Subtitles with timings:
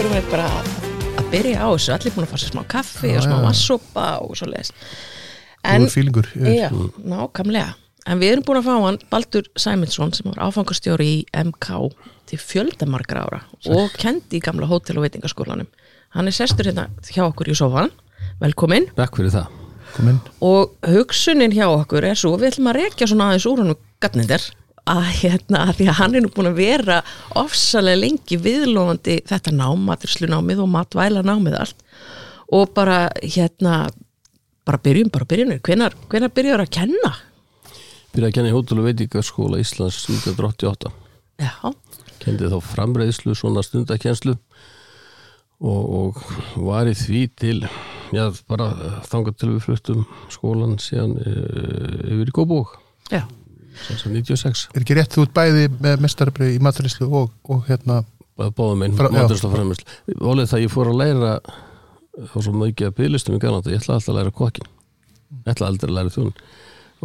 [0.00, 0.68] förum við bara að,
[1.20, 3.40] að byrja á þessu, allir búin að fara sér smá kaffi og smá já.
[3.44, 4.70] vassopa og svo leiðis
[5.68, 6.70] en, fílingur já,
[7.04, 7.74] nákvæmlega.
[8.08, 11.68] En við erum búin að fá hann Baldur Sæmundsson sem var áfangastjóri í MK
[12.32, 13.42] til fjöldamargra ára
[13.76, 15.68] og kendi í gamla hótel og veitingaskólanum.
[16.16, 17.92] Hann er sestur hérna hjá okkur í sofan
[18.40, 18.88] velkomin.
[18.96, 19.52] Takk fyrir það.
[19.98, 20.22] Kom inn.
[20.40, 24.48] og hugsunin hjá okkur er svo við ætlum að rekja svona aðeins úr honum gatnindir
[24.90, 27.00] að hérna að því að hann er nú búin að vera
[27.38, 31.84] ofsalega lengi viðlóðandi þetta nám, maturslunámið og matvæla námið allt.
[32.50, 33.84] Og bara hérna
[34.66, 37.12] bara byrjum, bara byrjunir, hvenar, hvenar byrjar að kenna?
[38.10, 40.92] Byrjaði að kenna í Hótel og veitingaskóla Íslands 1988
[41.40, 41.54] Já,
[42.20, 44.34] Kendi þá framreiðslu, svona stundakenslu
[45.60, 46.20] og, og
[46.66, 47.56] var í því til
[48.12, 48.70] já, bara
[49.08, 51.34] þangað til við fluttum skólan síðan e,
[52.14, 52.76] yfir í Góbók
[53.12, 53.24] já,
[53.88, 58.02] 96 Er ekki rétt þú ert bæði með mestarbrið í maturislu og, og hérna
[58.40, 59.16] báðum einn, Fra- já.
[59.20, 61.32] mátursla framreiðslu Volið það ég fór að læra
[62.30, 64.70] þá svo mikið að bygglistum í Galanda ég ætla alltaf að læra kokkin
[65.44, 66.32] ég ætla aldrei að læra þjón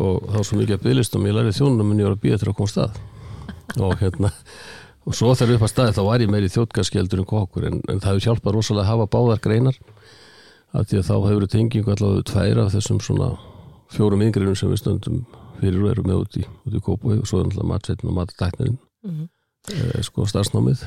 [0.05, 2.49] og þá svo mikið að bygglistum ég læri þjónum en ég var að býja til
[2.52, 2.97] að koma stað.
[3.79, 4.31] Og hérna
[5.05, 8.02] og svo þegar upp að staði þá var ég meiri þjóttgaskjeldur en kokkur en, en
[8.03, 9.77] það hefur hjálpað rosalega að hafa báðar greinar
[10.75, 13.29] af því að þá hefur tengingu allavega tvær af þessum svona
[13.95, 15.22] fjórum yngriðum sem við stöndum
[15.61, 18.78] fyrir og erum með út í, í Kópói og svo er náttúrulega matsveitin og matatæknin
[19.06, 19.28] Mhm.
[19.73, 20.86] eh, sko starfsnámið.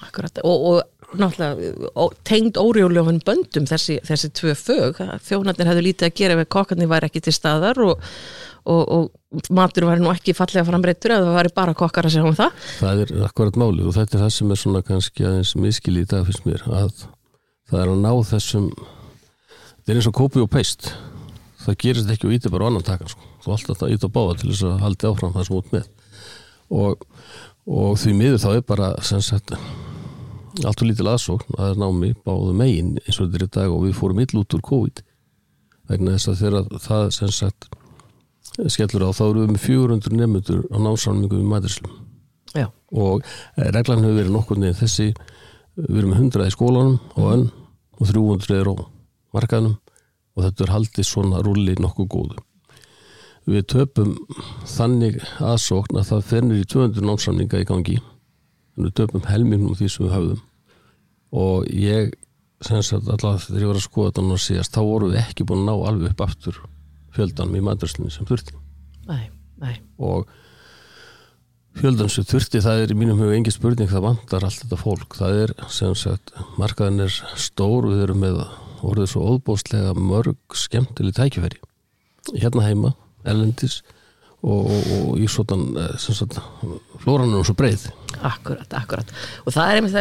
[0.00, 0.38] Akkurat.
[0.44, 6.36] Og, og náttúrulega tengd órjóljófin böndum þessi, þessi tvö fög þjónarnir hefðu lítið að gera
[6.40, 8.00] ef kokkarnir væri ekki til staðar og,
[8.64, 12.28] og, og matur væri nú ekki fallega framreittur eða það væri bara kokkar að segja
[12.30, 12.52] um það.
[12.80, 16.08] Það er akkurat málið og þetta er það sem er svona kannski aðeins miskili í
[16.08, 17.04] dag finnst mér að
[17.70, 20.92] það er að ná þessum þetta er eins og kópi og peist
[21.64, 23.28] það gerist ekki og íti bara annan takan sko.
[23.44, 25.88] þú alltaf það ít og báða til þess að haldi áfram það sem út með.
[26.70, 27.04] Og,
[27.66, 29.54] og því miður þá er bara sagt
[30.60, 33.52] allt og lítil aðsókn að það er námi báðu megin eins og þetta er í
[33.58, 35.04] dag og við fórum ill út úr COVID.
[35.90, 37.70] Vegna þess að þegar það sagt
[38.68, 41.92] skellur á þá erum við með 400 nefnundur á námsálmingu við mæðurslum
[42.56, 45.10] Já, og eh, reglan hefur verið nokkur niður þessi
[45.76, 47.46] við erum með 100 í skólanum og önn
[48.00, 48.74] og 300 er á
[49.36, 49.76] markaðnum
[50.40, 52.38] og þetta er haldið svona rúli nokkuð góðu.
[53.50, 54.14] Við töpum
[54.68, 57.96] þannig aðsókn að það fennir í 200 námsamninga í gangi.
[58.78, 60.42] En við töpum helmingnum því sem við höfðum.
[61.40, 62.12] Og ég
[62.64, 65.46] sem sagt alltaf þegar ég var að skoða þetta núna síðast þá vorum við ekki
[65.48, 66.60] búin að ná alveg upp aftur
[67.16, 68.56] fjöldanum í maturslunni sem þurfti.
[69.08, 69.30] Nei,
[69.60, 69.74] nei.
[69.98, 70.28] Og
[71.80, 75.16] fjöldan sem þurfti það er í mínum huga engin spurning það vantar allt þetta fólk.
[75.16, 78.42] Það er sem sagt markaðin er stór við erum með
[78.86, 81.60] orðið svo óbóðslega mörg skemmtileg tækifæri.
[82.36, 82.92] Hérna heima,
[83.28, 83.80] ellendis
[84.40, 86.38] og, og, og í svona sem sagt
[87.02, 87.88] flóran er svo breið.
[88.26, 89.12] Akkurat, akkurat.
[89.44, 89.96] Og það er einmitt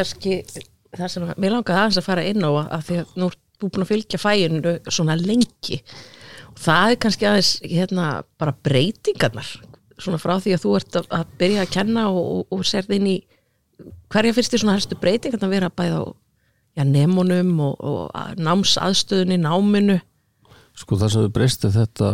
[0.98, 3.84] það sem mér langaði aðeins að fara inn á að því að nú er búin
[3.86, 5.82] að fylgja fæinu svona lengi.
[6.54, 8.08] Og það er kannski aðeins hérna
[8.40, 9.52] bara breytingarnar.
[10.00, 12.96] Svona frá því að þú ert að, að byrja að kenna og, og, og serð
[12.96, 13.18] inn í
[14.12, 16.04] hverja fyrst þér svona helstu breytingarnar vera bæði á
[16.78, 20.00] já, nemunum og, og námsaðstöðunni, náminu.
[20.78, 22.14] Sko það sem við breysti þetta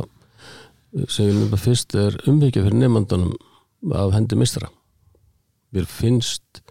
[1.11, 3.35] sem við nefna fyrst er umvikið fyrir nefndanum
[3.95, 4.69] af hendi mistra
[5.75, 6.61] mér finnst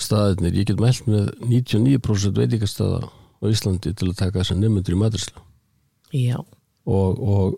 [0.00, 5.00] staðirnir, ég get mælt með 99% veitingastaða á Íslandi til að taka þessar nefndur í
[5.00, 5.44] matursla
[6.14, 6.38] Já,
[6.84, 7.56] og, og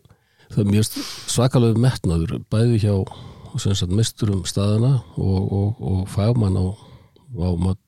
[0.53, 0.91] það er mjög
[1.33, 2.95] svakalega metnaður bæði hjá
[3.89, 6.67] misturum staðana og, og, og fagmann á,
[7.41, 7.81] á mat,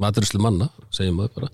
[0.00, 1.50] maturslu manna segjum maður bara.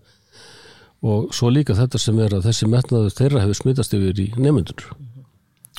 [1.05, 4.87] Og svo líka þetta sem er að þessi metnaður þeirra hefur smitast yfir í nefndur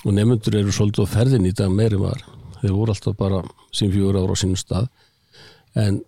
[0.06, 2.22] og nefndur eru svolítið á ferðin í dag meiri var.
[2.60, 3.40] Þeir voru alltaf bara
[3.74, 4.92] sín fjögur ára á sínum stað.
[5.74, 6.04] En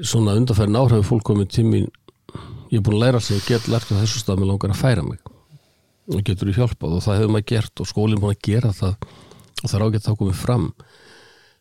[0.00, 1.82] svona undanferðin áhrifur fólk komið tími
[2.72, 4.80] ég er búin að læra alltaf að geta lært á þessu stað með langar að
[4.80, 5.20] færa mig.
[6.12, 6.96] Og getur þú hjálpað?
[6.96, 8.94] Og það hefur maður gert og skólinn búin að gera það.
[9.60, 10.64] Og það er ágætt þá komið fram.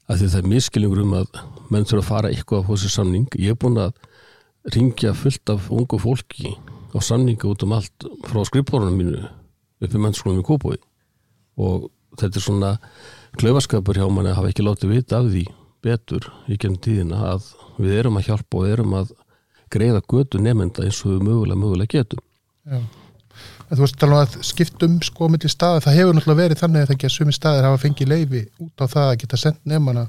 [0.08, 3.28] Að því það er miskilingur um að menn þurfa að fara eitthvað á þessi samning.
[3.36, 3.92] Ég er búin að
[4.70, 6.56] ringja fullt af ungu fólki
[6.94, 9.24] á samninga út um allt frá skrifborunum mínu
[9.82, 10.78] upp í mennskólum í Kópói
[11.58, 12.72] og þetta er svona
[13.40, 15.46] klaufaskapur hjá manni að hafa ekki látið vita af því
[15.82, 19.14] betur í gennum tíðina að við erum að hjálpa og erum að
[19.72, 22.22] greiða götu nefnda eins og við mögulega mögulega getum.
[22.68, 22.82] Já.
[23.72, 26.90] Þú veist tala um að skiptum sko myndi staða, það hefur náttúrulega verið þannig að
[26.90, 30.04] það ekki að sumi staðir hafa fengið leifi út á það að geta sendt nefnana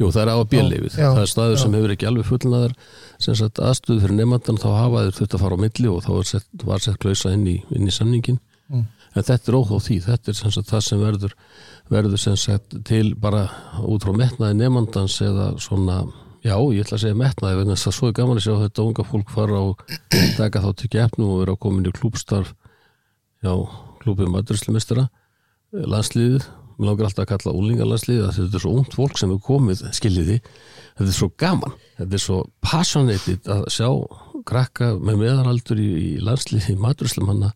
[0.00, 0.94] Jú, það er á að bíleifið.
[0.96, 1.60] Það er staður já.
[1.62, 2.72] sem hefur ekki alveg fullnaðar
[3.22, 6.10] sem sagt aðstöðu fyrir nefndan þá hafa þeir þurft að fara á milli og þá
[6.16, 8.40] er sett, var sett klausa inn í, inn í samningin.
[8.72, 8.88] Mm.
[9.12, 11.36] En þetta er óþá því, þetta er sem sagt það sem verður,
[11.92, 13.44] verður sem sagt til bara
[13.84, 16.02] út frá metnaði nefndans eða svona
[16.42, 18.82] Já, ég ætla að segja metnaði vegna þess að svo er gaman að sjá þetta
[18.82, 19.82] unga fólk fara og
[20.40, 22.50] taka þá til gefnu og vera komin í klúbstarf
[23.46, 23.52] já,
[24.02, 25.04] klúbið maturislemistara
[25.72, 26.48] landsliðið,
[26.82, 29.84] mér langar alltaf að kalla úlingarlandsliðið að þetta er svo ungt fólk sem er komið
[29.96, 30.38] skiljiði,
[30.98, 31.78] þetta er svo gaman.
[32.00, 33.88] Þetta er svo passionated að sjá
[34.48, 37.52] krakka með meðaraldur í, í landsliði maturislemanna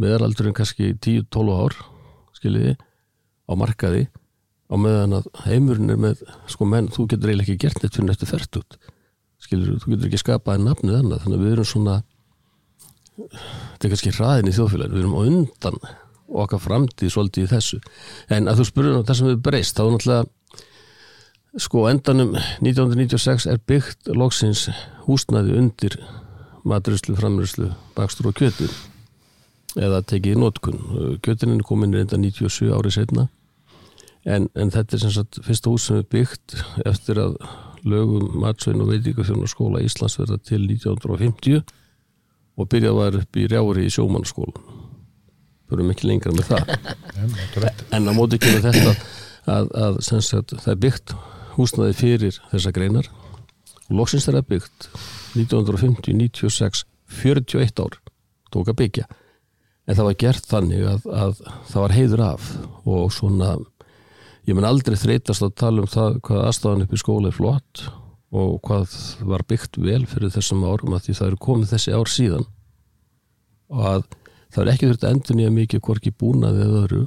[0.00, 1.78] meðaraldur en kannski 10-12 ár
[2.38, 2.76] skiljiði,
[3.44, 4.06] á markaði
[4.72, 8.08] á meðan að heimurinn er með sko menn, þú getur eiginlega ekki gert neitt fyrir
[8.08, 8.78] nættu fært út
[9.44, 11.98] skilur, þú getur ekki skapaði nafnið annað, þannig að við erum svona
[13.14, 15.78] þetta er kannski hraðin í þjóðfélaginu, við erum á undan
[16.28, 17.80] okkar framtíð svolítið í þessu.
[18.32, 20.24] En að þú spurður um það sem við breyst þá náttúrulega
[21.60, 24.66] sko endanum 1996 er byggt loksins
[25.06, 25.98] húsnaði undir
[26.66, 28.72] maturuslu, framruslu, bakstur og kjötur
[29.78, 30.82] eða tekið í nótkun
[31.22, 33.28] kjötinin er komin reynda 97 árið setna
[34.24, 36.56] en, en þetta er sem sagt fyrsta hús sem er byggt
[36.86, 37.38] eftir að
[37.84, 41.60] lögum matsvein og veitíkafjörn og skóla Íslands verða til 1950
[42.54, 43.94] og byrjað var upp í rjári í
[45.64, 46.62] sjómannaskólan fyrir mikið lengra með það.
[47.94, 48.94] En á móti ekki með þetta
[49.46, 51.14] að, að sagt, það er byggt
[51.54, 53.08] húsnaði fyrir þessa greinar.
[53.88, 54.88] Og loksins er byggt
[55.34, 56.84] 1950, 96
[57.14, 57.98] 41 ár
[58.50, 59.04] tók að byggja.
[59.86, 62.48] En það var gert þannig að, að það var heiður af
[62.84, 63.50] og svona
[64.48, 67.84] ég mun aldrei þreytast að tala um það hvað aðstafan upp í skóla er flott
[68.34, 68.96] og hvað
[69.28, 72.46] var byggt vel fyrir þessum árum að því það eru komið þessi ár síðan.
[73.70, 74.06] Og að
[74.54, 77.02] það er ekki þurft að endur nýja mikið hvorki búnaði eða öðru.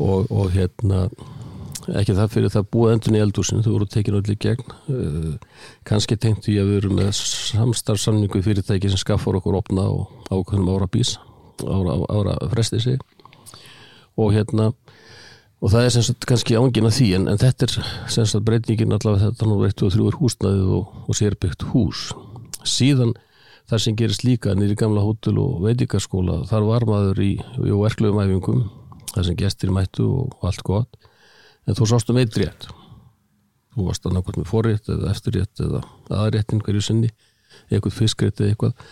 [0.00, 1.06] Og, og hérna
[2.00, 4.76] ekki það fyrir það búið endur nýja eldúsin þú voru tekinu allir gegn.
[4.90, 10.74] Uh, kannski tengt því að erum með samstarfsamningu fyrirtæki sem skaffar okkur opna og ákveðnum
[10.76, 11.16] ára bís
[11.66, 13.00] ára, ára frestið sig
[14.20, 14.70] og hérna
[15.60, 17.74] og það er sem sagt kannski ángin að því en, en þetta er
[18.12, 22.06] sem sagt breytingin allavega þetta nú 1 og 3 er húsnaðið og, og sérbyggt hús.
[22.64, 23.12] Síðan
[23.70, 28.64] það sem gerist líka nýri gamla hótel og veitingaskóla þar var maður í, verklegum æfingum
[29.14, 31.00] það sem gestir mættu og, allt gott.
[31.68, 32.68] En þú sást um eitt rétt.
[33.74, 37.10] Þú varst að nákvæmt með forrétt eða eftirrétt eða aðréttin hverju sinni
[37.70, 38.86] eitthvað fiskrétt eða eitthvað.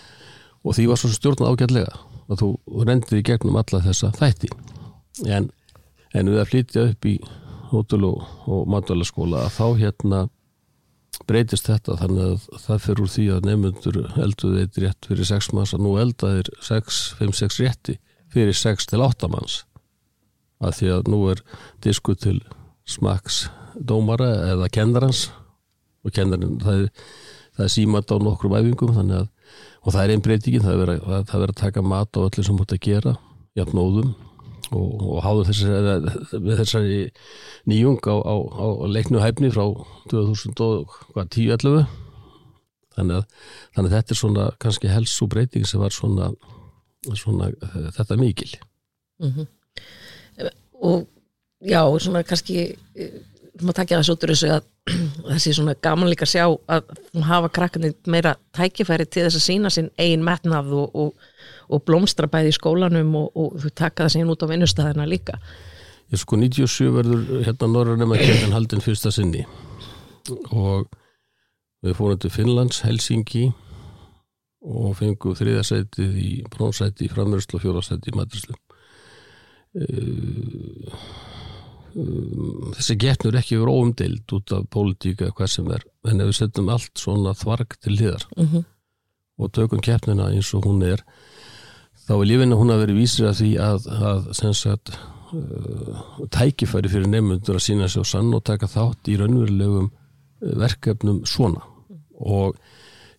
[0.63, 2.51] Og því var svo stjórnað ágætlega að þú
[2.87, 4.51] rendir í gegnum alla þessa þætti.
[5.27, 5.49] En
[6.17, 7.15] en við að flytja upp í
[7.73, 10.21] hótel og, og matvælaskóla að þá hérna
[11.29, 15.51] breytist þetta þannig að það fyrir úr því að nefnundur elduði eitt rétt fyrir 6
[15.57, 17.97] manns að nú eldaðir 5-6 rétti
[18.33, 19.63] fyrir 6 til 8 manns.
[20.59, 21.43] Að því að nú er
[21.85, 22.39] disku til
[22.89, 23.47] smaks
[23.79, 25.29] dómara eða kennarans
[26.05, 26.89] og kennarinn það er,
[27.59, 29.29] er símat á nokkrum æfingum að
[29.85, 32.57] og það er einn breytingin, það er verið að, að taka mat á öllu sem
[32.59, 33.15] mútt að gera
[33.57, 34.11] jafn óðum
[34.73, 37.01] og, og háður þessari, þessari
[37.71, 39.65] nýjung á, á, á leiknu hæfni frá
[40.13, 41.87] 2010-11
[42.99, 43.25] þannig
[43.77, 46.33] þannig að þetta er svona kannski helsu breyting sem var svona,
[47.15, 47.53] svona
[47.97, 48.51] þetta mikil
[49.23, 49.47] mm -hmm.
[50.83, 51.07] og
[51.61, 52.69] já, svona kannski
[53.63, 54.67] maður takja þessu út úr þessu að
[55.33, 56.93] þessi svona gaman líka að sjá að
[57.29, 61.28] hafa krakkarnir meira tækifæri til þess að sína sinn eigin metnað og, og
[61.69, 65.41] og blómstra bæði í skólanum og, og þú taka það síðan út á vinnustæðina líka
[66.09, 69.45] Ég sko 97 verður hérna Norrarnema kemur haldin fyrsta sinni
[70.49, 70.89] og
[71.85, 73.51] við fórum til Finnlands, Helsingi
[74.69, 78.57] og fengum þriðasætið í brónsæti í framverðslu og fjórasæti í matrislu
[79.79, 80.97] eh,
[82.79, 86.73] þessi getnur ekki verið óumdeild út af pólitíka hvað sem er en ef við setjum
[86.75, 88.57] allt svona þvarg til hliðar uh mhm.
[88.57, 88.65] -huh.
[89.39, 91.05] og tökum keppnina eins og hún er
[92.09, 94.95] þá er lífinu hún að vera vísir að því að, að sagt,
[95.37, 101.21] uh, tækifæri fyrir nefnundur að sína sér sann og taka þátt í raunverulegum uh, verkefnum
[101.29, 101.61] svona.
[102.19, 102.57] Og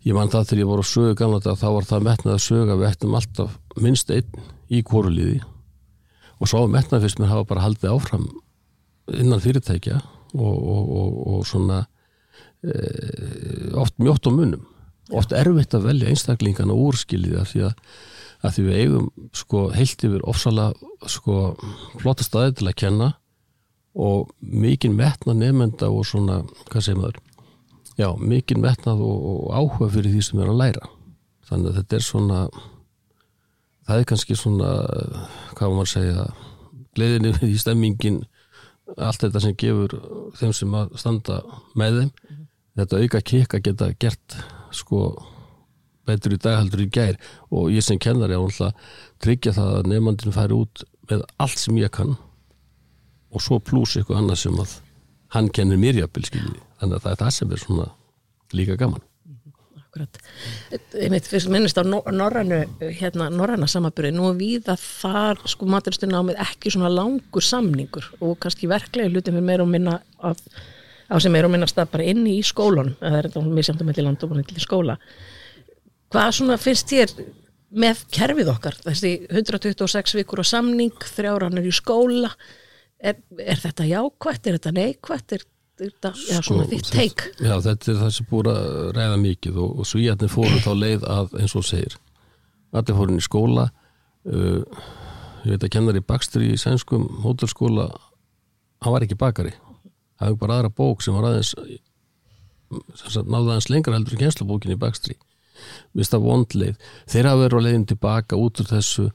[0.08, 2.46] ég man það þegar ég voru að sögu gamla þetta þá var það metnað að
[2.48, 5.40] söga við ættum alltaf minnst einn í kóruliði
[6.40, 8.28] og svo metnað fyrst mér hafa bara haldið áfram
[9.12, 11.82] innan fyrirtækja og, og, og, og svona
[12.64, 12.76] e,
[13.80, 14.64] oft mjótt á munum.
[15.10, 17.84] Oft erfitt að velja einstaklingan og úrskiljiða því að
[18.40, 21.40] að því við eigum sko heilt yfir ofsalega sko
[22.00, 23.10] flotta staði til að kenna
[24.00, 27.22] og mikinn metna nefnda og svona, hvað segir maður?
[28.00, 30.92] Já, mikinn metnað og, og áhuga fyrir því sem er að læra.
[31.50, 32.42] Þannig að þetta er svona
[33.90, 34.70] það er kannski svona
[35.58, 36.28] hvað maður segja
[36.96, 38.22] gleðinni við í stemmingin
[38.98, 39.98] allt þetta sem gefur
[40.38, 41.42] þeim sem að standa
[41.78, 42.14] með þeim.
[42.14, 42.48] -hmm.
[42.80, 44.38] þetta auka kikka geta gert
[44.72, 45.02] sko
[46.10, 47.20] betur í dag heldur í gær.
[47.54, 48.74] Og ég sem kennar ég á
[49.24, 52.18] tryggja það að nefnandin færi út með allt sem ég kann
[53.30, 54.80] og svo pluss eitthvað annað sem að
[55.36, 57.88] hann kennir mér jafnvel skilji þannig að það er það sem er svona
[58.58, 59.06] líka gaman.
[59.90, 60.20] Akkurat.
[61.02, 62.60] Einmitt, fyrst minnist á nor- norrænu,
[63.00, 68.70] hérna, norræna samabyrði, nú er víða þar sko maturistunnámið ekki svona langur samningur og kannski
[68.70, 70.42] verklegi hlutin fyrir meira og minna af,
[71.10, 73.82] á sem meira og minna stað bara inni í skólanum, eða það er þetta misjæmt
[73.82, 74.98] um milli land og milli skóla.
[76.10, 77.14] Hvað svona finnst þér
[77.80, 82.32] með kerfið okkar, þessi 126 vikur á samning, þrjáranur í skóla,
[82.98, 85.46] er, er þetta jákvætt, er þetta neikvætt, er
[85.80, 87.26] þetta, já, svona Sko, þitt teik?
[87.38, 91.06] Já, þetta er það sem búið að ræða mikið og, og svíjarnir fóru þá leið
[91.14, 92.00] að eins og segir
[92.74, 94.82] allir fóru inn í skóla uh,
[95.46, 97.88] ég veit að kennar í Bakstri í sænskum hótelskóla
[98.84, 99.54] hann var ekki bakari.
[100.20, 101.54] Það hefur bara aðra bók sem var aðeins
[103.00, 105.16] sem náði aðeins lengra heldur en kjenslubókin í Bakstri
[105.98, 109.10] vist að vondleið þeir hafa verið á leiðin tilbaka út úr þessu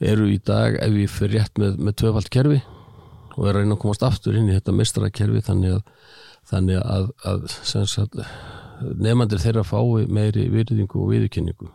[0.00, 2.60] eru í dag ef ég fyrir rétt með, með tvöfald kerfi
[3.36, 5.84] og er að reyna að komast aftur inn í þetta meistarakerfi þannig að
[6.50, 8.18] þannig að, að sagt,
[8.80, 11.70] nefnandir þeirra fái meiri virðingu og viðurkenningu.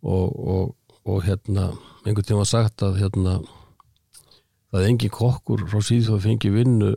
[0.00, 1.70] Og, og, og hérna
[2.06, 3.40] einhvern tíma sagt að hérna
[4.70, 6.94] það er engin kokkur frá síðu að fengi vinnu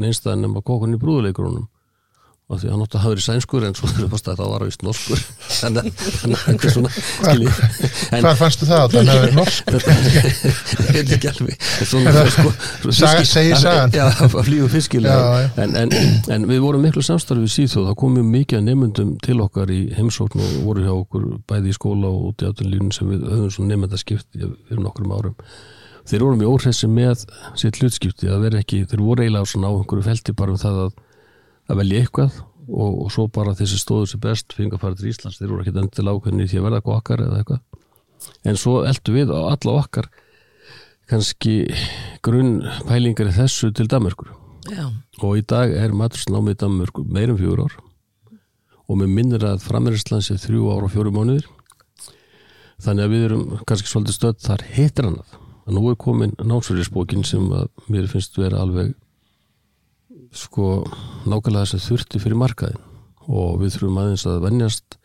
[0.00, 1.68] neinstæðan nema kokkurinn í brúðuleikurunum
[2.50, 5.20] og því hann átti að hafa verið sænskur en svo að það var vist norskur.
[5.60, 5.90] Þannig að
[6.30, 6.90] að þetta er svona
[8.10, 8.82] Hvað fannstu það?
[8.82, 9.70] Að það er norsk?
[10.90, 11.68] Ég veit ekki alveg.
[11.80, 11.90] Er
[13.30, 13.94] segir sagan.
[14.00, 15.94] já, að flýgu fiskilega en, en,
[16.34, 19.80] en við vorum miklu samstarfi við síðþjóð, það komum mikið að nefndum til okkar í
[19.96, 23.52] heimsókn og voru hjá okkur bæði í skóla og út í átunlífun sem við höfum
[23.54, 25.36] svona nefndaskipti fyrir nokkrum árum.
[26.10, 27.24] Þeir voru mjög óhressi með
[27.60, 30.94] sitt hlutskipti að vera ekki, þeir voru eiginlega á einhverju felti bara um það að,
[31.70, 35.10] að velja eitthvað og, og svo bara þessi stóður sér best fengi að fara til
[35.10, 37.62] Íslands, þeir voru ekki endil ákveðni því að verða okkar eða eitthvað.
[38.46, 40.10] En svo eldu við á alla okkar
[41.10, 41.54] kannski
[42.22, 44.36] grunn pælingar í þessu til Danmörkur
[44.68, 44.90] Já,
[45.24, 47.78] og í dag er matursnámið í Danmörku meirum fjögur ár.
[48.90, 51.46] Og með minnir að frammeirinslan sé þrjú ár og fjóru mánuðir.
[52.80, 55.38] Þannig að við erum kannski svolítið stödd þar heitir annað.
[55.66, 58.92] Að nú er komin námsverðisbókin sem að mér finnst vera alveg
[60.36, 60.84] sko
[61.26, 62.86] nákvæmlega þess að þurfti fyrir markaðin
[63.30, 64.96] og við þurfum aðeins að venjast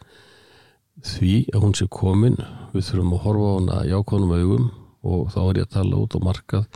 [1.06, 2.38] því að hún sé komin.
[2.74, 4.70] Við þurfum að horfa á hana jákvæðnum augum
[5.06, 6.68] og þá er ég að tala út á markað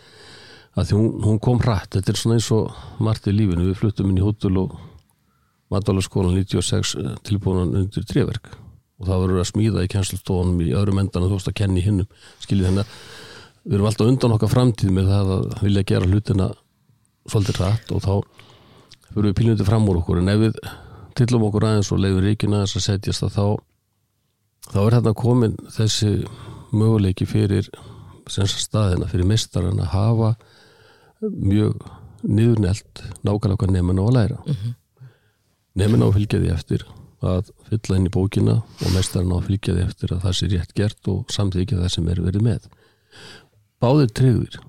[0.77, 3.69] að því hún, hún kom hrætt þetta er svona eins og margt í lífinu.
[3.69, 4.75] Við fluttum inn í hótel og
[5.73, 8.51] matalaskólan 96 tilbúinan undir tréverk.
[8.99, 11.83] Og það verður að smíða í kjænslustofunum í öðrum endan og þú veist að kenni
[11.85, 12.09] hinnum
[12.43, 12.93] skiljið hennar
[13.63, 16.49] við erum alltaf undan okkar framtíð með það að vilja gera hlutina
[17.29, 18.13] svolítið hrætt og þá
[19.13, 20.59] fyrir við pílunandi fram úr okkur en ef við
[21.19, 23.45] tillum okkur aðeins og leiðum ríkin aðeins að setjast að þá
[24.69, 26.11] þá er þarna komin þessi
[26.75, 27.69] möguleiki fyrir
[28.29, 30.33] staðina, fyrir mistarinn að hafa
[31.19, 31.79] mjög
[32.23, 34.73] niðurnelt nákvæmlega á að læra mm -hmm.
[35.75, 36.85] nefnir á að fylgja því eftir
[37.19, 40.73] að fylla inn í bókina og mestarinn að fylgja því eftir að það sé rétt
[40.75, 42.69] gert og samþykja það sem er verið með
[43.79, 44.59] báðir tryggðir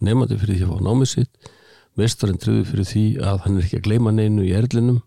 [0.00, 1.50] nefnandi fyrir því að fá námið sitt
[1.98, 5.00] mestarinn tryggður fyrir því að hann er ekki að gleyma neinu í erlinum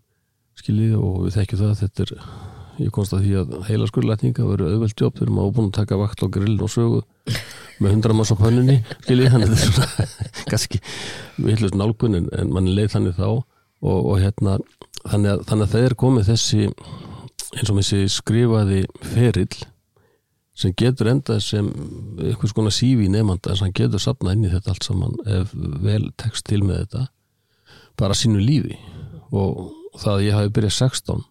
[0.60, 2.16] skiljið og við þekkjum það þetta er
[2.82, 5.76] ég komst að því að heila skurðlætninga verður auðvelt jobb þegar maður er búin að
[5.78, 7.00] taka vakt á grillin og sögu
[7.82, 10.06] með hundra manns á pönnunni skiljið, þetta er svona
[10.50, 10.80] kannski
[11.38, 13.28] villust nálgun en, en mann leið þannig þá.
[13.82, 14.58] Og, og hérna
[15.02, 16.66] þannig að, þannig að það er komið þessi
[17.52, 18.82] eins og þessi skrifaði
[19.12, 19.56] ferill
[20.62, 21.68] sem getur endað sem
[22.22, 25.52] einhvers konar sífi í nefnda sem getur sapnað inn í þetta allt saman ef
[25.82, 27.06] vel tekst til með þetta
[28.00, 28.78] bara sínu lífi.
[29.32, 31.22] Og það að ég hafi byrjað 16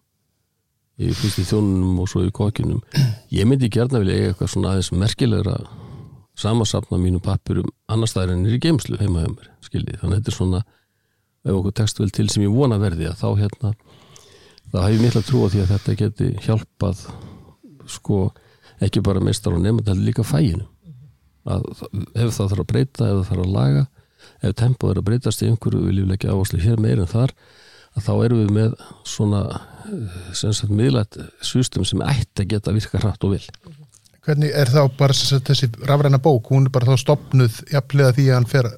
[1.02, 2.82] í fyrst í þjónunum og svo í kokkinum
[3.32, 5.56] ég myndi gerna vilja eiga eitthvað svona aðeins merkilegra
[6.38, 10.20] samansapna mínu pappirum annar staðar en er í geimslu heima hjá mér skiljið, þannig að
[10.20, 10.62] þetta er svona
[11.42, 13.72] ef okkur tekst vel til sem ég vona verði að þá hérna
[14.72, 17.04] þá hef ég mikla trú á því að þetta geti hjálpað
[17.96, 18.20] sko
[18.82, 20.68] ekki bara meistar og nefnd heldur líka fæginu
[21.48, 21.66] að
[22.14, 23.84] ef það þarf að breyta ef það þarf að laga
[24.42, 27.34] ef tempoð er að breytast í einhverju við lífum ekki áherslu hér meir en þar
[27.92, 28.74] að þá erum við með
[29.08, 29.42] svona
[30.38, 33.46] sem sagt miðlætt system sem ætti að geta virka hratt og vil
[34.22, 38.36] Hvernig er þá bara þessi rafræna bók, hún er bara þá stopnuð jafnlega því að
[38.36, 38.68] hann fer,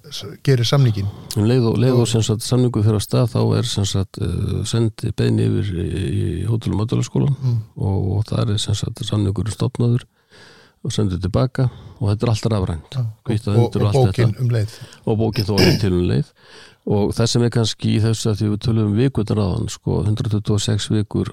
[0.47, 3.69] gerir samningin um leið og, leið og sem sagt samningu fyrir að stað þá er
[3.69, 7.59] sem sagt uh, sendi beðni yfir í, hótelum átölaskólan mm.
[7.77, 10.07] og, og það er sem sagt samningur stopnaður
[10.85, 12.97] og sendur tilbaka og þetta er alltaf rafrænt.
[13.01, 14.79] Og, Hvíta og, og bókin um leið.
[15.05, 16.33] Og bókin þó alveg til um leið.
[16.95, 20.01] Og það sem er kannski í þessu að því við tölum um vikunar áðan sko
[20.05, 21.33] 126 vikur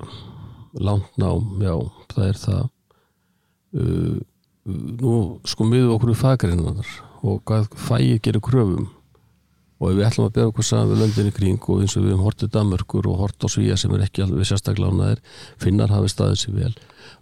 [0.79, 1.73] langt nám, já,
[2.13, 2.61] það er það
[3.77, 4.17] uh,
[5.01, 5.13] nú
[5.47, 6.89] sko miður okkur í fagreinar
[7.21, 8.89] og hvað fæið gerir kröfum.
[9.81, 12.03] Og ef við ætlum að bera okkur saman við löndin í kring og eins og
[12.05, 15.23] við höfum hortið Danmörkur og hort á Svíja sem er ekki alveg sérstaklega ánaðir
[15.61, 16.75] finnar hafi staðið sér vel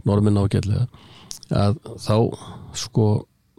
[0.08, 0.90] normin ágætlega
[1.56, 2.16] að þá
[2.76, 3.06] sko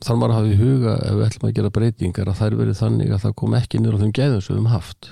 [0.04, 2.78] þarf maður að hafa í huga ef við ætlum að gera breytingar að þær verið
[2.80, 5.10] þannig að það kom ekki niður á þeim gæðum sem við höfum haft.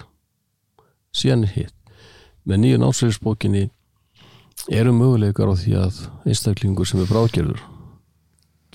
[1.13, 1.75] Síðan hitt.
[2.49, 3.65] Með nýju nátsæðisbókinni
[4.69, 7.63] eru möguleikar á því að einstaklingur sem er bráðgerður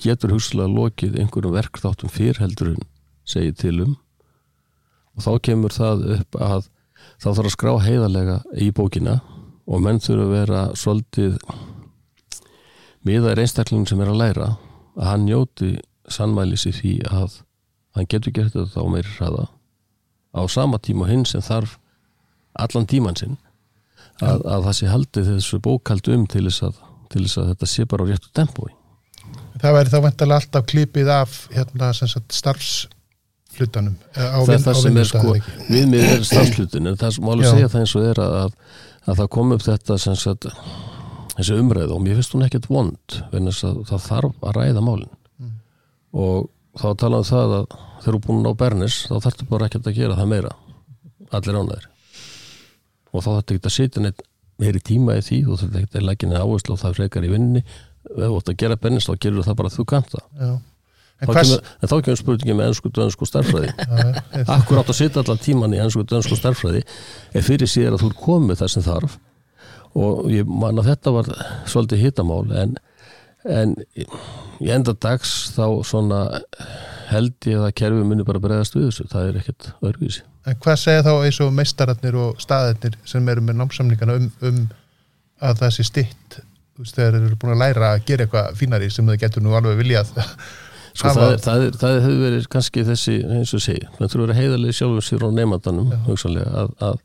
[0.02, 2.82] getur hugsalega lokið einhverjum verkþáttum fyrr heldur en
[3.28, 3.92] segið til um?
[5.14, 6.66] Og þá kemur það upp að
[7.22, 9.20] þá þarf að skrá heiðarlega í bókina
[9.64, 11.38] og menn þurfa að vera svolítið
[13.06, 14.50] miðaðir einstaklingin sem er að læra
[14.98, 15.70] að hann njóti
[16.10, 17.38] sannmælis í því að
[17.94, 19.46] hann getur gert þetta á meiri hraða
[20.34, 21.78] á sama tíma hinn sem þarf
[22.58, 23.38] allan tíman sinn
[24.22, 26.80] að, að það sé haldið þessu bókald um til þess að,
[27.12, 28.70] til þess að þetta sé bara á réttu tempói.
[29.62, 34.98] Það væri þá vantilega alltaf klipið af hérna, sagt, starfsflutanum eh, það er það sem
[35.00, 35.36] er sko
[35.70, 38.56] viðmið er starfsflutin en það sem málu segja það eins og er að,
[39.06, 40.48] að það kom upp þetta sagt
[41.34, 45.14] þessi umræð og mér finnst hún ekkert vond þess að það þarf að ræða málin.
[45.40, 45.56] Mm.
[46.12, 47.64] og þá talaðum það að
[48.04, 50.54] þegar þú er búin á Bernis þá þarftu bara ekkert að gera það meira.
[51.34, 51.90] Allir ánæður
[53.14, 54.22] og þá þarftu ekki að setja neitt
[54.60, 57.32] meiri tíma í því og þarftu ekki að leggja neina áherslu og það frekar í
[57.32, 61.52] vinninni ef þú ætti að gera Bernis þá gerur það bara að þú kanta en,
[61.80, 63.70] en þá kemur spurningi með ennsku dönsku starfræði
[64.56, 68.10] akkur átt að setja allan tíman í ennsku dönsku starfræði ef fyrir sér að þú
[68.10, 69.16] er komið það sem þarf?
[69.94, 71.28] Og ég man að þetta var
[71.70, 72.74] svolítið hittamál en,
[73.46, 76.24] en í enda dags þá svona
[77.12, 80.24] held ég að kerfi muni bara bregðast við þessu, það er ekkert örgvísi.
[80.44, 84.60] En hvað segja þá eins og meistararnir og staðarnir sem eru með námsamlingana um, um
[85.44, 86.38] að það sé stitt
[86.74, 89.80] þegar þeir eru búin að læra að gera eitthvað fínari sem þau getur nú alveg
[89.80, 90.12] viljað
[90.94, 94.20] Sko það, er, það, er, það hefur verið kannski þessi eins og segi, það þurfa
[94.20, 95.28] að vera heiðalegi sjálfur sér á
[96.06, 97.00] hugsanlega að, að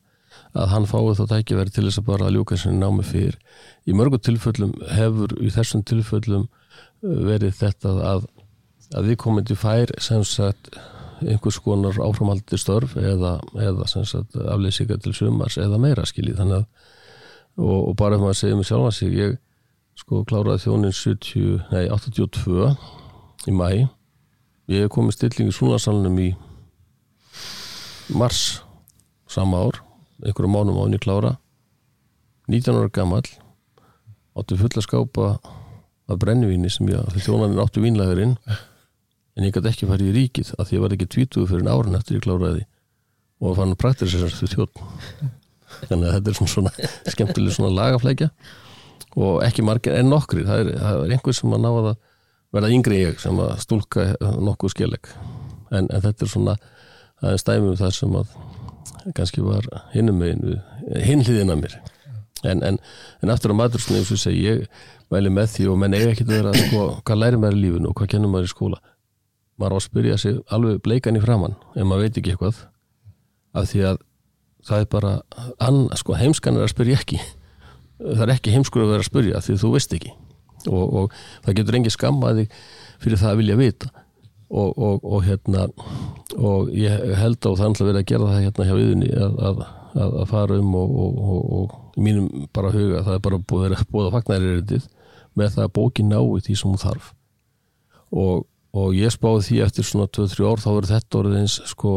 [0.58, 3.36] að hann fái þá tækiveri til þess að bara að ljúka þessu námi fyrir.
[3.86, 8.26] Í mörgum tilföllum hefur í þessum tilföllum uh, verið þetta að,
[8.96, 10.72] að við komum til fær sem sagt
[11.26, 13.88] einhvers konar áframaldi störf eða, eða
[14.56, 16.68] aflýsingar til sumars eða meira skiljið þannig að
[17.60, 19.38] og, og bara ef maður segir mig sjálf að sig ég
[20.00, 22.70] sko kláraði þjónin 70, nei 82
[23.50, 23.70] í mæ
[24.70, 26.30] ég stilling í Súnarsalunum í
[28.16, 28.62] mars
[29.30, 29.82] sama ár
[30.24, 31.38] einhverju mánum á henni klára.
[32.48, 33.26] 19 ára gammal
[34.36, 35.40] áttu fulla skápa
[36.10, 38.38] af brennivíni sem ég því þjónaninn áttu vínlæðurinn
[39.40, 41.96] en ég gæti ekki farið í ríkið að því ég var ekki tvítuð fyrir árin
[42.00, 42.66] eftir ég kláraði
[43.40, 44.82] og fann praktir sér því þjótt
[45.88, 48.30] þannig að þetta er svona, svona skemmtileg svona lagaflækja
[49.20, 51.90] og ekki margir en nokkri það er, það er einhver sem að ná að
[52.56, 55.12] verða yngri ég sem að stúlka nokkuð skilleg
[55.72, 56.58] en, en þetta er svona
[57.20, 58.36] það er stæmum þar sem að
[59.16, 60.60] kannski var hinnum megin
[61.06, 61.76] hinliðin að mér.
[62.48, 62.78] En, en,
[63.24, 64.62] en aftur á matursunni eins og segi ég
[65.12, 67.90] mæli með því og menn eiga ekki að vera sko, hvað læri maður í lífinu
[67.90, 68.80] og hvað kennum maður í skóla
[69.60, 72.64] maður á að spyrja sig alveg bleikan í framann en maður veit ekki eitthvað
[73.58, 74.02] af því að
[74.66, 75.14] það er bara
[76.00, 77.20] sko, heimskan er að spyrja ekki.
[78.00, 80.14] Það er ekki heimskur að vera að spyrja því þú veist ekki.
[80.68, 82.46] Og, og það getur engi skammaði
[83.00, 83.92] fyrir það að vilja vita.
[84.50, 85.68] Og, og, og hérna
[86.42, 89.60] og ég held á þannig að vera að gera það hérna hjá viðunni að, að,
[90.08, 94.16] að fara um og í mínum bara huga það er bara búið að búið að
[94.16, 94.88] fagnæri reyndið
[95.38, 97.12] með það að bókin nái því sem hún þarf.
[98.10, 101.94] Og, og ég spáði því eftir svona 2-3 ár þá verður þetta orðið eins sko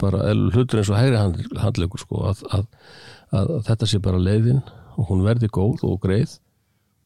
[0.00, 2.44] bara hlutur eins og hægri handlegur sko að,
[3.30, 4.62] að þetta sé bara leiðin
[4.96, 6.38] og hún verði góð og greið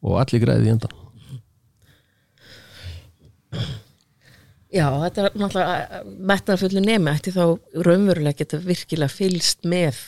[0.04, 1.00] og allir greiði í endan
[4.74, 5.98] Já, þetta er náttúrulega
[6.32, 7.44] metnarfullu nemi eftir þá
[7.86, 10.00] raunverulega geta virkilega fylst með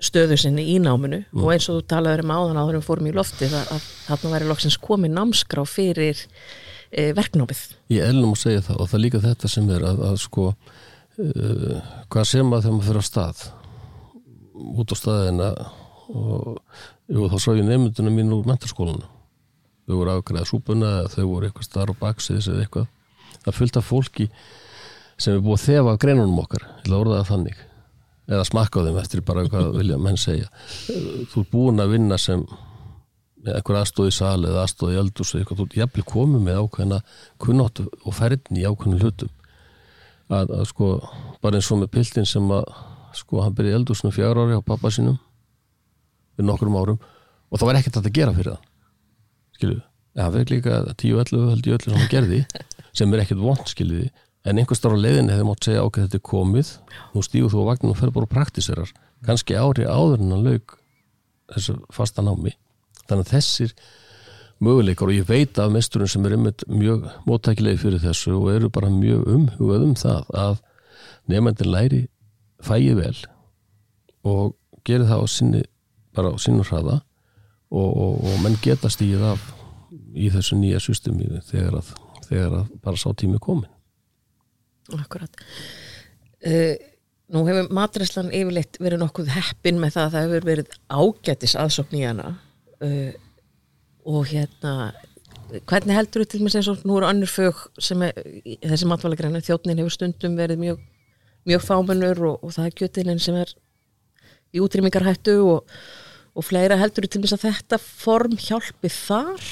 [0.00, 1.42] stöðu sinni í náminu mm.
[1.42, 4.34] og eins og þú talaður um áðan áður um fórum í lofti það að þarna
[4.34, 6.22] væri loksins komið námskrá fyrir
[6.90, 7.64] e, verknámið.
[7.92, 10.46] Ég elnum að segja það og það er líka þetta sem er að, að sko
[10.50, 13.44] uh, hvað sem að þegar maður fyrir á stað
[14.80, 15.50] út á staðina
[16.10, 16.56] og
[17.10, 19.06] jú, þá sá ég nefndunum mín úr mentarskólanu
[19.86, 22.88] þau voru afgræða súpuna þau voru eitthvað starf baksins eða eitthvað
[23.44, 24.28] það fylgta fólki
[25.20, 27.64] sem er búið að þefa greinunum okkar eða orðaða þannig
[28.30, 30.50] eða smakka á þeim eftir bara hvað vilja menn segja.
[31.32, 32.44] Þú er búin að vinna sem
[33.48, 36.60] einhver aðstóð í sal eða aðstóð í eldus eða eitthvað, þú er jæfnvel komið með
[36.60, 37.00] ákveðina
[37.40, 39.32] kunnóttu og færðin í ákveðinu hlutum.
[40.30, 40.90] Að, að sko
[41.42, 42.68] bara eins og með piltin sem að
[43.18, 45.16] sko hann byrja í eldusinu fjár ári á pappa sínum
[46.38, 48.68] við nokkrum árum og það var ekkert að þetta gera fyrir það.
[49.56, 49.82] Skiljuðu,
[50.14, 52.42] ja, hann verður líka 10-11 held ég öllu sem hann gerði
[52.92, 54.12] sem er ekkert vond skiljiði
[54.44, 56.74] en einhver starf á leiðinni hefði mátt segja ok, þetta er komið
[57.14, 58.92] nú stígur þú á vagnin og fer bara og praktiserar
[59.26, 60.78] kannski ári áður en hann lauk
[61.50, 62.54] þessu fasta námi.
[63.08, 63.74] Þannig að þessir
[64.60, 68.70] möguleikar og ég veit af mesturinn sem er einmitt mjög móttækilegi fyrir þessu og eru
[68.72, 70.56] bara mjög umhugað um það að
[71.30, 72.00] nefndin læri
[72.64, 73.16] fægi vel
[74.28, 75.62] og geri það á sinni
[76.16, 77.00] bara á sínum hraða
[77.70, 79.48] og, og, og menn geta stíð af
[80.12, 81.92] í þessu nýja systemi þegar að,
[82.28, 83.70] þegar að bara sá tími komin
[84.98, 85.42] Akkurat.
[86.40, 86.76] Uh,
[87.30, 91.98] Nú hefur matræslan yfirleitt verið nokkuð heppin með það að það hefur verið ágætis aðsókn
[92.00, 92.32] í hana.
[92.82, 93.12] Uh,
[94.10, 94.72] og hérna
[95.68, 98.16] hvernig heldur þú til mig sem nú eru annur fög sem er,
[98.64, 100.82] þessi matvælegræna þjóttnin hefur stundum verið mjög
[101.48, 103.52] mjög fámennur og, og það er kjötinin sem er
[104.50, 105.76] í útrýmingarhættu og,
[106.34, 106.78] og fleira.
[106.80, 109.50] Heldur þú til mig að þetta form hjálpi þar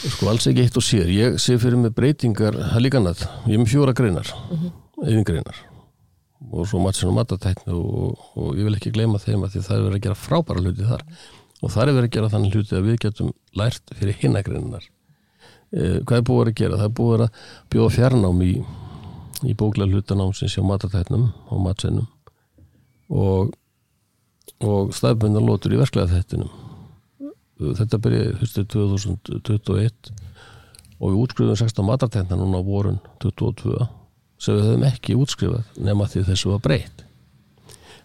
[0.00, 3.26] Sko alls ekki eitt og sér, ég sé fyrir mig breytingar, það er líka annað,
[3.44, 4.78] ég er með fjóra greinar, mm -hmm.
[5.04, 5.66] yfingreinar
[6.48, 9.76] og svo matsin og matatækni og, og ég vil ekki gleyma þeim að því það
[9.76, 11.04] er verið að gera frábæra hluti þar
[11.60, 14.86] og það er verið að gera þannig hluti að við getum lært fyrir hinnagreinar.
[15.76, 16.78] Eh, hvað er búið að gera?
[16.80, 18.52] Það er búið að bjóða fjarnám í,
[19.44, 22.08] í bóklega hlutanámsins hjá matatæknum og matsinum
[23.10, 23.52] og,
[24.64, 26.69] og staðbundar lótur í verklega þættinum
[27.60, 30.12] þetta byrjaði höstu 2021
[31.00, 33.88] og við útskriðum 16 matartækna núna á vorun 2022
[34.40, 37.04] sem við höfum ekki útskrifað nema því þessu var breytt.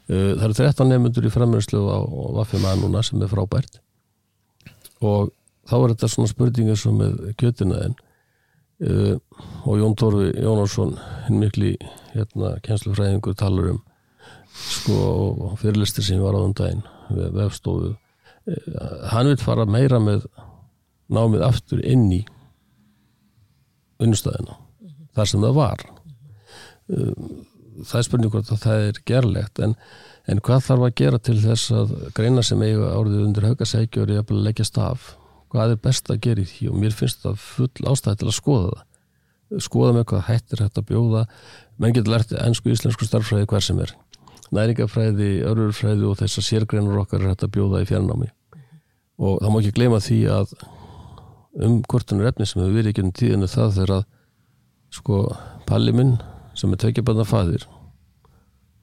[0.08, 2.00] Það eru 13 nefnundur í framröðslu á
[2.36, 3.80] Vafjum að núna sem er frábært.
[5.02, 5.32] Og
[5.66, 7.96] þá er þetta svona spurningar sem með kjötinaðin
[9.66, 11.76] og Jón Torfi Jónarsson hinn mikli
[12.12, 13.84] hérna kjenslufræðingur talar um
[14.56, 17.94] sko fyrirlistir sem var á um daginn við vefstofu
[19.12, 20.28] hann vil fara meira með
[21.10, 22.22] námið aftur inn í
[24.02, 25.12] unnustæðina mm -hmm.
[25.18, 25.86] þar sem það var
[26.88, 27.46] mm -hmm.
[27.84, 29.76] það er spurning hvort að það er gerlegt en,
[30.28, 34.20] en hvað þarf að gera til þess að greina sem eiga árið undir haugasækjur er
[34.20, 35.16] að leggjast af
[35.50, 38.40] hvað er best að gera í því og mér finnst það full ástæði til að
[38.42, 38.84] skoða
[39.50, 41.26] það skoða með hvað hættir hægt að bjóða
[41.78, 43.94] menn getur lært ennsku íslensku starffræði hver sem er
[44.54, 48.30] næringafræði, örurfræði og þessar sérgreinur okkar er hægt að bjóða í fjarnámi.
[49.18, 50.54] Og það má ekki gleyma því að
[51.66, 54.04] um kortunur efni sem hefur verið ekki um tíðinu það þegar að
[54.96, 55.22] sko
[55.68, 56.18] palli minn
[56.56, 57.66] sem er tökjabanna fadir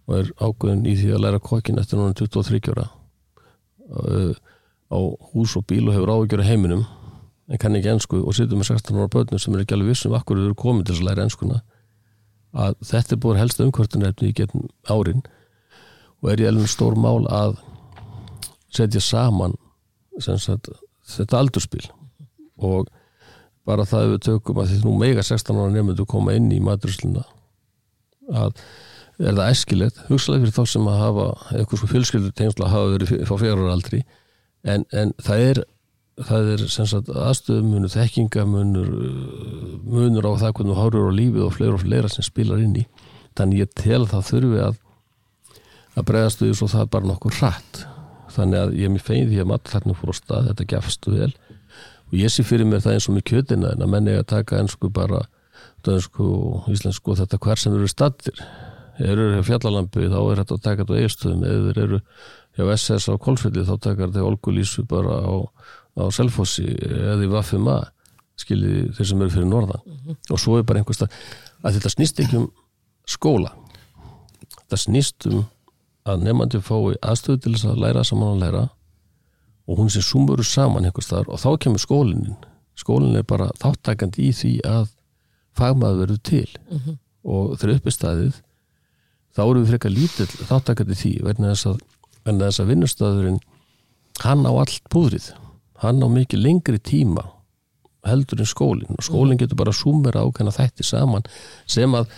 [0.08, 2.88] og er ágöðin í því að læra kokkin eftir núna 23 ára
[4.92, 4.98] á
[5.32, 6.84] hús og bíl og hefur áhugjör heiminum
[7.48, 10.16] en kann ekki ennsku og situr með 16 ára börnum sem er ekki alveg vissum
[10.16, 11.60] akkur eru komið til að læra ennskuna
[12.52, 15.24] að þetta er búin helsta umkvörtunarefni í getn árin
[16.22, 17.58] og er í elvin stór mál að
[18.72, 19.56] setja saman
[20.20, 20.70] sagt,
[21.08, 21.84] þetta aldurspil
[22.62, 22.88] og
[23.66, 27.24] bara það við tökum að því nú mega 16 ára nefndu koma inn í matursluna
[28.32, 28.56] að
[29.22, 32.92] er það æskilegt, hugsalega fyrir þá sem að hafa eitthvað svo fjölskyldur tengsla að hafa
[32.94, 34.00] verið á fjáraraldri
[34.62, 35.62] en, en það er
[36.20, 38.90] er aðstöðumunur, þekkingamunur
[39.82, 42.76] munur á það hvernig þú hárur á lífið og fleira og fleira sem spilar inn
[42.76, 42.84] í.
[43.38, 44.76] Þannig ég tel það þurfi að
[45.96, 47.84] að bregðast við svo það er bara nokkur hratt.
[48.32, 51.32] Þannig að ég er mér fein því að matlæknum fór á stað, þetta gefstu vel.
[52.08, 54.60] Og ég sé fyrir mér það eins og með kjötina en að menni að taka
[54.60, 55.24] einsku bara
[55.84, 58.44] dönsku og íslensku og þetta hver sem eru stattir
[59.02, 62.00] eru hjá fjallalampi þá er þetta að taka þetta á eigstöðum eða eru
[62.56, 65.34] hjá SS á Kolsvelli þá takar þetta olgulísu bara á,
[65.98, 67.78] á Selfossi eða í Vafima
[68.38, 69.82] skilji þeir sem eru fyrir norðan.
[69.86, 70.20] Mm -hmm.
[70.30, 71.08] og svo er bara einhversta
[71.62, 72.48] að þetta snýst ekki um
[73.06, 73.52] skóla.
[74.62, 75.44] Þetta snýst um
[76.08, 78.62] að nefnandi fái aðstöðu til þess að læra saman að læra
[79.68, 82.38] og hún sé sumuru saman einhvers þar og þá kemur skólinin
[82.78, 84.88] skólinin er bara þáttakandi í því að
[85.58, 86.98] fagmaður verður til mm -hmm.
[87.22, 88.40] og þegar uppi staðið
[89.36, 91.78] þá eru við frekar lítill þáttakandi því verðin þess að,
[92.26, 93.40] að vinnustæðurinn
[94.24, 95.32] hann á allt búðrið
[95.82, 97.24] hann á mikið lengri tíma
[98.06, 101.26] heldur en skólinn og skólinn getur bara sumera ákveðna þætti saman
[101.66, 102.10] sem að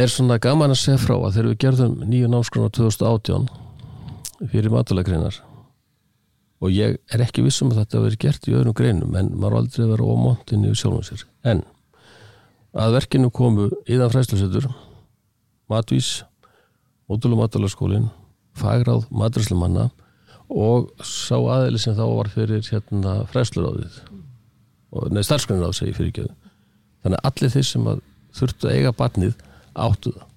[0.00, 3.48] er svona gaman að segja frá að þegar við gerðum nýju námskrona 2018
[4.50, 5.40] fyrir matulegreinar
[6.64, 9.86] og ég er ekki vissum að þetta verið gert í öðrum greinum en maður aldrei
[9.90, 11.24] verið ómontinni við sjálfum sér.
[11.44, 11.62] En
[12.74, 14.70] að verkinu komu íðan fræslusetur
[15.70, 16.24] matvís
[17.10, 18.08] módulum matalaskólin
[18.58, 19.90] fagráð matræslumanna
[20.48, 24.00] og sá aðeili sem þá var fyrir hérna fræsluráðið
[25.10, 26.26] neði starfskrænaráð segi fyrir ekki
[27.04, 27.88] þannig að allir þeir sem
[28.38, 29.34] þurftu að eiga barnið
[29.74, 30.30] áttu það.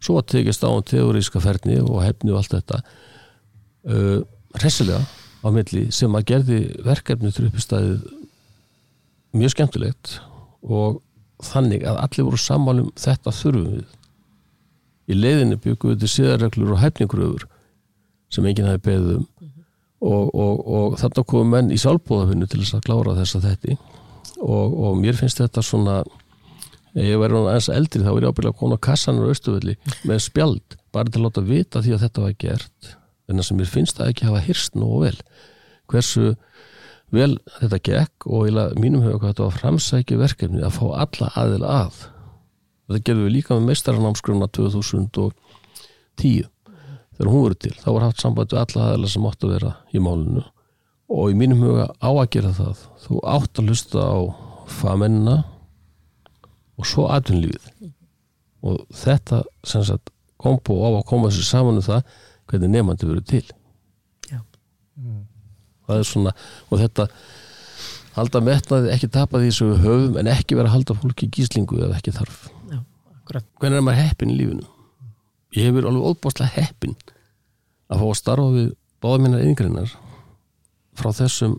[0.00, 4.20] Svo að tekist á um teoríska ferni og hefni og allt þetta uh,
[4.56, 5.02] hressilega
[5.44, 8.06] á milli sem að gerði verkefni til uppistæðið
[9.36, 10.16] mjög skemmtilegt
[10.64, 11.00] og
[11.44, 13.86] þannig að allir voru sammálum þetta þurfum við.
[15.10, 17.46] Í leiðinni byggum við til síðarreglur og hæfningröfur
[18.30, 19.28] sem enginn hafi beðið um
[20.00, 23.76] og, og, og þarna komum menn í sjálfbóðafunni til þess að klára þess að þetta
[24.40, 26.00] og, og mér finnst þetta svona
[26.98, 29.76] ég verður aðeins eldri þá er ég ábyrðið að koma á kassanur og austuvelli
[30.08, 32.94] með spjald bara til að láta vita því að þetta var gert.
[33.30, 35.18] En það sem mér finnst það ekki hafa hyrst nú og vel.
[35.90, 36.32] Hversu
[37.14, 41.30] vel þetta gekk og í mínum höfu hvað þetta var framsækju verkefni að fá alla
[41.38, 42.00] aðila að.
[42.90, 46.48] Þetta gerðum við líka með meistaranámskrona 2010
[47.20, 49.72] þegar hún verið til, þá var haft samband við alla aðila sem áttu að vera
[49.92, 50.42] í málinu.
[51.10, 52.82] Og í mínum huga á að gera það.
[53.04, 54.18] Þú átt að lusta á
[54.70, 55.36] famennina
[56.80, 57.92] og svo atvinnlífið
[58.66, 62.02] og þetta sem sagt kombo á að koma þessu saman um það
[62.50, 63.44] hvernig nefandi verið til.
[64.30, 64.40] Já.
[65.86, 66.32] það er svona
[66.68, 67.06] og þetta
[68.16, 71.32] halda metnaði ekki tapa því sem við höfum en ekki vera að halda fólki í
[71.36, 72.48] gíslingu eða ekki þarf.
[72.72, 72.80] Já,
[73.30, 74.68] hvernig er maður heppin í lífinu?
[75.56, 76.96] Ég hefur alveg óbáslega heppin
[77.90, 79.94] að fá að starfa við báða mínar yngreinar
[80.98, 81.58] frá þessum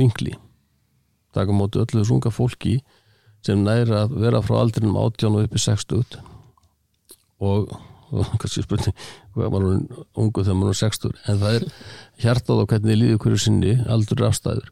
[0.00, 0.34] yngli
[1.34, 2.78] taka móti öllu þessu unga fólki
[3.44, 6.16] sem næri að vera frá aldrinum 18 og uppi 60
[7.44, 7.74] og,
[8.14, 8.94] og kannski spurning
[9.34, 9.82] hvað var hún
[10.20, 11.66] ungu þegar maður er 60 en það er
[12.22, 14.70] hjartað og hvernig líður hverju sinni aldur afstæður.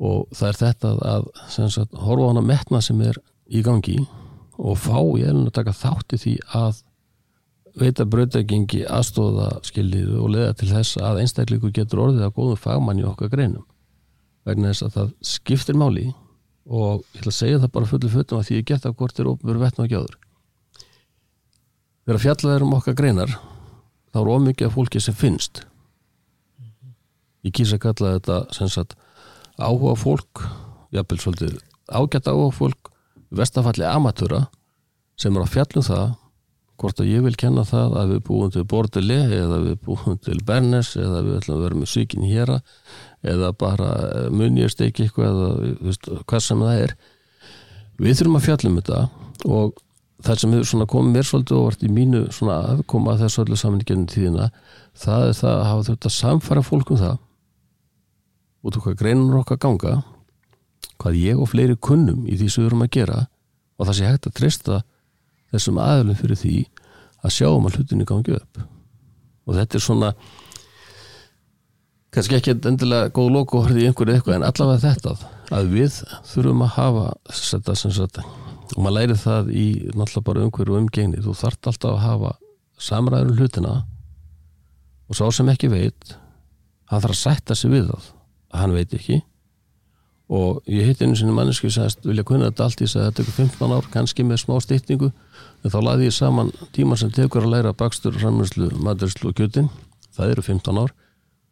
[0.00, 3.18] Og það er þetta að sagt, horfa á hana metna sem er
[3.50, 3.98] í gangi
[4.60, 6.80] og fá í eðlun að taka þátti því að
[7.80, 13.02] veita bröðagengi aðstóða skiljiðu og leða til þess að einstakleiku getur orðið að góðum fagmann
[13.02, 13.66] í okkar greinum.
[14.48, 16.08] Vegna þess að það skiptir máli
[16.70, 19.30] og ég ætla að segja það bara fullu fötum að því ég geta hvort er
[19.30, 20.18] ofnveru vettna og gjáður
[22.06, 23.34] þegar fjallaður um okkar greinar
[24.10, 25.62] þá er ómikið af fólki sem finnst.
[27.46, 28.96] Ég kýsa að kalla þetta sem sagt
[29.60, 30.42] áhuga fólk
[30.94, 32.90] jafnvel svolítið ágætt áhuga fólk
[33.30, 34.48] vestafalli amatúra
[35.20, 36.16] sem er að fjallum það
[36.80, 40.38] hvort að ég vil kenna það að við búum til Bordeli eða við búum til
[40.46, 42.52] Bernes eða við ætlum að vera með sykin hér
[43.30, 43.90] eða bara
[44.32, 46.94] munjast ekki eitthvað eða veist, hvað sem það er.
[48.00, 49.00] Við þurfum að fjallum þetta
[49.44, 49.82] og
[50.24, 52.22] það sem hefur komið mér svolítið óvart í mínu
[52.54, 54.48] aðkoma að þessu öllu gennum tíðina
[54.96, 57.18] það er það að hafa að samfara fólkum það.
[58.60, 60.00] Út af hvað greinur okkar ganga
[61.00, 63.20] hvað ég og fleiri kunnum í því sem við erum að gera
[63.80, 64.80] og það sé hægt að trista
[65.50, 66.54] þessum aðlum fyrir því
[67.20, 68.62] að sjáum að hlutinni gangi upp.
[69.48, 70.12] Og þetta er svona
[72.14, 75.16] kannski ekki endilega góð og horfið í einhverju eitthvað en allavega þetta
[75.54, 75.98] að við
[76.30, 80.82] þurfum að hafa þetta sem sagt og maður læri það í náttúrulega bara umhverju og
[80.84, 81.22] umgengni.
[81.22, 82.32] Þú þart alltaf að hafa
[82.80, 83.72] samræður um hlutina
[85.10, 86.14] og sá sem ekki veit
[86.90, 88.06] hann þarf að sætta sig við það.
[88.50, 89.18] Að hann veit ekki
[90.30, 93.18] og ég hitt einu sinni mannesku sem sagðist vilja kunna þetta allt ég sagði þetta
[93.18, 97.42] tekur 15 ár kannski með smá stýtningu en þá laði ég saman tíma sem tekur
[97.48, 99.66] að læra bakstur, framherslu, maturslu og kjötin
[100.14, 100.94] það eru 15 ár.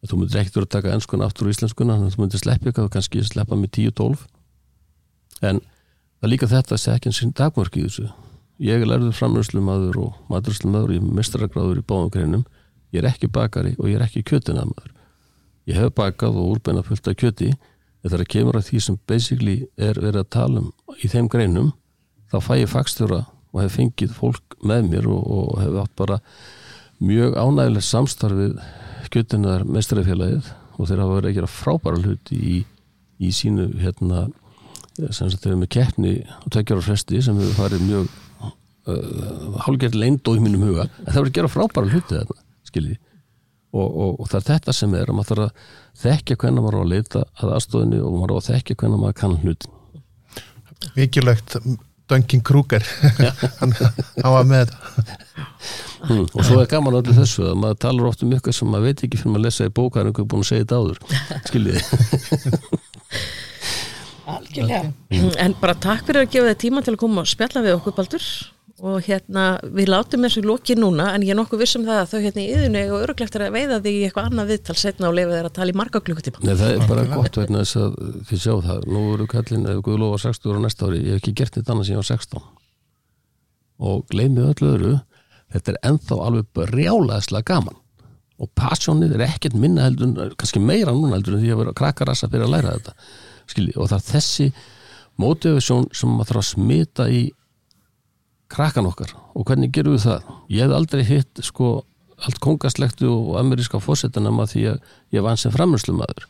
[0.07, 2.69] Þú myndir ekkert verið að taka ennskun aftur úr íslenskuna þannig að þú myndir sleppa
[2.69, 4.23] eitthvað og kannski sleppa með 10-12
[5.49, 5.59] en
[6.21, 8.07] það líka þetta að segja ekki eins og dagmörk í þessu.
[8.63, 12.47] Ég er lærður framherslu maður og maturslu maður ég er mestraragráður í báðum greinum.
[12.95, 13.03] Ég
[18.03, 21.73] þegar það kemur að því sem basically er verið að tala um í þeim greinum
[22.31, 26.19] þá fæ ég fagstjóra og hef fengið fólk með mér og, og hef átt bara
[26.99, 28.59] mjög ánægilegt samstarfið
[29.09, 32.57] kjötunar mestræðfélagið og þeir hafa verið að gera frábæra hluti í,
[33.19, 34.27] í sínu hérna
[35.15, 38.09] sem þeir eru með keppni og tveggjara fresti sem hefur farið mjög
[38.43, 40.89] uh, hálfgerð leind og í mínum huga.
[41.05, 42.97] En það verið að gera frábæra hluti þarna skiljið
[43.73, 46.79] og, og, og það er þetta sem er að maður þarf að þekkja hvernig maður
[46.79, 49.77] á að leita að aðstofinni og maður á að þekkja hvernig maður kann hlutin.
[50.95, 51.57] Vikilegt
[52.09, 52.85] Duncan Kruger.
[53.59, 53.73] Hann
[54.23, 54.77] var með þetta.
[55.99, 58.87] Hmm, og svo er gaman allir þessu að maður talar oft um ykkur sem maður
[58.87, 60.97] veit ekki fyrir maður að lesa í bókar en einhver búin að segja þetta áður
[61.49, 61.81] skiljiði.
[64.29, 64.93] Algjörlega.
[65.43, 67.97] En bara takk fyrir að gefa þið tíma til að koma og spjalla við okkur
[67.99, 68.25] Baldur
[68.79, 72.19] og hérna við látum þessu loki núna en ég er nokkuð vissum það að þau
[72.25, 75.35] hérna í yðinu og örglegt er að veiða því eitthvað annað viðtal setna og lefa
[75.35, 76.43] þeirra að tala í marga klukkutíma.
[76.45, 77.97] Nei það er bara gott vegna þess að
[78.29, 81.35] þið sjá það, nú eru kallin eða Guðlófa 60 ára næsta ári, ég hef ekki
[81.41, 82.47] gert þetta annars ég var 16
[83.79, 84.95] og gleymið öllu öðru
[85.53, 87.77] þetta er enþá alveg brjálaðislega gaman.
[88.39, 92.29] Og passjónið er ekkert minna heldur kannski meira núna heldur en því að vera krakkarassa
[98.49, 99.13] krakkan okkar.
[99.37, 100.33] Og hvernig gerum við það?
[100.49, 101.79] Ég hef aldrei hitt sko
[102.19, 104.79] allt kongaslektu og ameríska fósettina maður því að
[105.15, 106.27] ég hans sem framherslu maður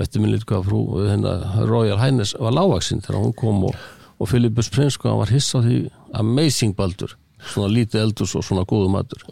[0.00, 1.34] eftir minn líka frú hérna,
[1.68, 3.76] Royal Highness var lágvaksinn þegar hún kom og,
[4.18, 5.80] og Filipus Prins sko, hann var hissa á því
[6.18, 7.14] amazing baldur.
[7.44, 9.22] Svona lítið eldus og svona góðu matur.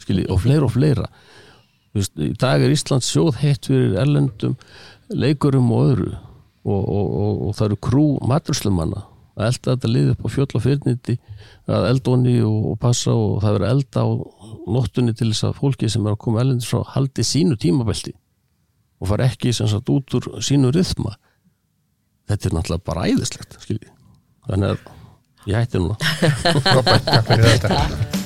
[0.00, 1.06] Skilji, og fleira og fleira.
[1.96, 4.56] Vist, í dag er Ísland sjóð heitt fyrir erlendum
[5.10, 6.10] leikurum og öðru.
[6.60, 10.64] Og, og, og það eru krú maturslumanna að elda þetta lið upp á fjöll og
[10.64, 11.16] fyrniti
[11.70, 14.08] að eldóni og, og passa og það verður elda á
[14.76, 18.14] nóttunni til þess að fólki sem er að koma erlendis frá haldi sínu tímabelti
[19.00, 21.16] og fara ekki sem sagt út úr sínu rytma
[22.30, 23.92] þetta er náttúrulega bara æðislegt skilji.
[24.46, 25.98] Þannig að ég hætti núna.
[26.76, 28.19] Robert, takk fyrir þetta